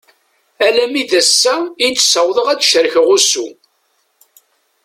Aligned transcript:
Alammi 0.65 1.03
d 1.09 1.11
ass 1.21 1.41
i 1.85 1.87
ssawḍen 2.03 2.47
ad 2.53 2.61
cerken 2.71 3.05
ussu. 3.15 3.47